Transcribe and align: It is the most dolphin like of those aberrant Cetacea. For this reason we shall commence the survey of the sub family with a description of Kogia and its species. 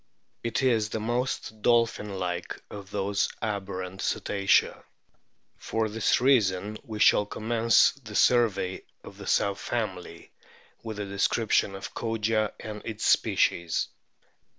It 0.43 0.63
is 0.63 0.89
the 0.89 0.99
most 0.99 1.61
dolphin 1.61 2.17
like 2.17 2.59
of 2.71 2.89
those 2.89 3.29
aberrant 3.39 4.01
Cetacea. 4.01 4.83
For 5.59 5.89
this 5.89 6.19
reason 6.19 6.79
we 6.83 6.97
shall 6.97 7.27
commence 7.27 7.91
the 7.91 8.15
survey 8.15 8.81
of 9.03 9.17
the 9.17 9.27
sub 9.27 9.57
family 9.59 10.31
with 10.81 10.97
a 10.97 11.05
description 11.05 11.75
of 11.75 11.93
Kogia 11.93 12.51
and 12.59 12.81
its 12.83 13.05
species. 13.05 13.89